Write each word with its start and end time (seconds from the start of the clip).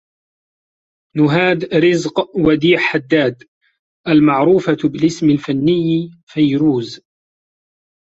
نُهاد 1.17 1.65
رزق 1.75 2.31
وديع 2.37 2.79
حداد، 2.79 3.43
المعروفة 4.07 4.77
بالاسم 4.89 5.29
الفني 5.29 6.09
فَيروز. 6.25 7.01